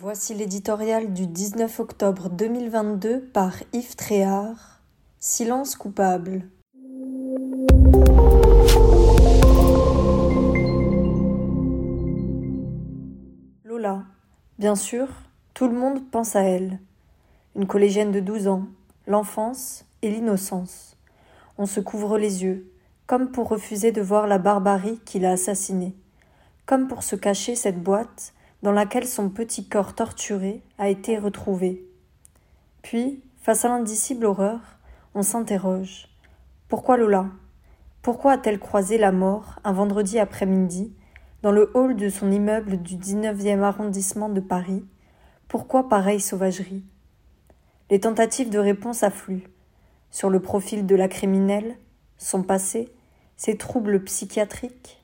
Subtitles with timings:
[0.00, 4.80] Voici l'éditorial du 19 octobre 2022 par Yves Tréhard.
[5.18, 6.48] Silence coupable.
[13.64, 14.04] Lola.
[14.60, 15.08] Bien sûr,
[15.52, 16.78] tout le monde pense à elle.
[17.56, 18.68] Une collégienne de 12 ans,
[19.08, 20.96] l'enfance et l'innocence.
[21.56, 22.70] On se couvre les yeux,
[23.08, 25.96] comme pour refuser de voir la barbarie qui l'a assassinée,
[26.66, 31.84] comme pour se cacher cette boîte dans laquelle son petit corps torturé a été retrouvé.
[32.82, 34.60] Puis, face à l'indicible horreur,
[35.14, 36.08] on s'interroge.
[36.68, 37.26] Pourquoi Lola?
[38.02, 40.92] Pourquoi a-t-elle croisé la mort un vendredi après-midi
[41.42, 44.84] dans le hall de son immeuble du 19e arrondissement de Paris?
[45.46, 46.84] Pourquoi pareille sauvagerie?
[47.90, 49.48] Les tentatives de réponse affluent.
[50.10, 51.76] Sur le profil de la criminelle,
[52.18, 52.92] son passé,
[53.36, 55.02] ses troubles psychiatriques.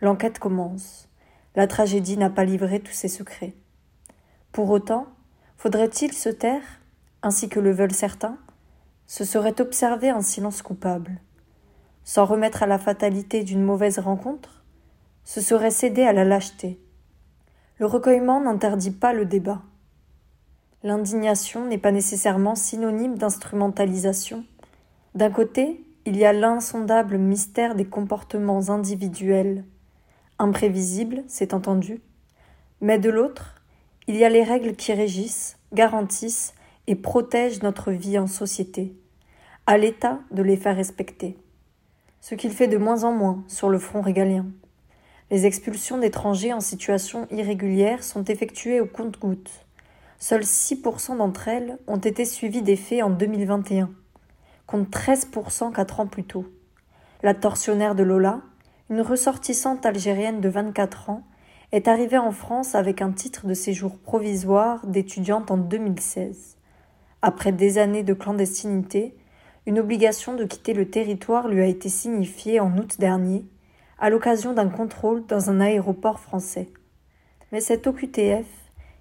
[0.00, 1.09] L'enquête commence
[1.56, 3.54] la tragédie n'a pas livré tous ses secrets.
[4.52, 5.06] Pour autant,
[5.56, 6.62] faudrait-il se taire,
[7.22, 8.38] ainsi que le veulent certains?
[9.06, 11.20] Ce serait observer un silence coupable?
[12.04, 14.64] S'en remettre à la fatalité d'une mauvaise rencontre?
[15.24, 16.80] Ce serait céder à la lâcheté?
[17.78, 19.62] Le recueillement n'interdit pas le débat.
[20.82, 24.44] L'indignation n'est pas nécessairement synonyme d'instrumentalisation.
[25.14, 29.64] D'un côté, il y a l'insondable mystère des comportements individuels
[30.40, 32.00] imprévisible, c'est entendu,
[32.80, 33.54] mais de l'autre,
[34.08, 36.54] il y a les règles qui régissent, garantissent
[36.86, 38.96] et protègent notre vie en société,
[39.66, 41.36] à l'État de les faire respecter.
[42.20, 44.46] Ce qu'il fait de moins en moins sur le front régalien.
[45.30, 49.64] Les expulsions d'étrangers en situation irrégulière sont effectuées au compte-gouttes.
[50.18, 53.90] Seuls 6% d'entre elles ont été suivies des faits en 2021,
[54.66, 56.46] contre 13% quatre ans plus tôt.
[57.22, 58.40] La tortionnaire de Lola,
[58.90, 61.22] une ressortissante algérienne de 24 ans
[61.70, 66.56] est arrivée en France avec un titre de séjour provisoire d'étudiante en 2016.
[67.22, 69.14] Après des années de clandestinité,
[69.66, 73.44] une obligation de quitter le territoire lui a été signifiée en août dernier,
[74.00, 76.68] à l'occasion d'un contrôle dans un aéroport français.
[77.52, 78.46] Mais cette OQTF,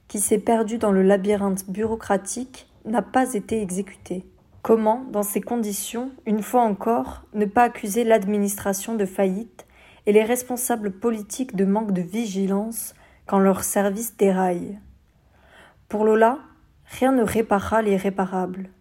[0.07, 4.23] qui s'est perdue dans le labyrinthe bureaucratique, n'a pas été exécutée.
[4.61, 9.65] Comment, dans ces conditions, une fois encore, ne pas accuser l'administration de faillite
[10.09, 12.95] et les responsables politiques de manque de vigilance
[13.27, 14.79] quand leur service déraille.
[15.87, 16.39] Pour Lola,
[16.85, 18.71] rien ne réparera l'irréparable.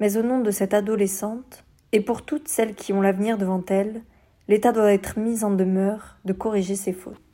[0.00, 4.02] Mais au nom de cette adolescente, et pour toutes celles qui ont l'avenir devant elles,
[4.48, 7.27] l'État doit être mis en demeure de corriger ses fautes.